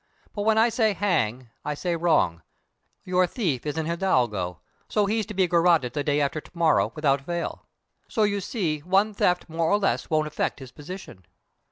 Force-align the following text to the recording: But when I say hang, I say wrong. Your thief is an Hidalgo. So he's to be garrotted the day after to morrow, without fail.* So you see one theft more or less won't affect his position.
But 0.33 0.41
when 0.45 0.57
I 0.57 0.69
say 0.69 0.93
hang, 0.93 1.51
I 1.63 1.75
say 1.75 1.95
wrong. 1.95 2.41
Your 3.03 3.27
thief 3.27 3.67
is 3.67 3.77
an 3.77 3.85
Hidalgo. 3.85 4.59
So 4.89 5.05
he's 5.05 5.27
to 5.27 5.35
be 5.35 5.47
garrotted 5.47 5.93
the 5.93 6.03
day 6.03 6.19
after 6.19 6.41
to 6.41 6.51
morrow, 6.55 6.91
without 6.95 7.21
fail.* 7.23 7.67
So 8.07 8.23
you 8.23 8.41
see 8.41 8.79
one 8.79 9.13
theft 9.13 9.47
more 9.47 9.69
or 9.69 9.77
less 9.77 10.09
won't 10.09 10.25
affect 10.25 10.57
his 10.59 10.71
position. 10.71 11.27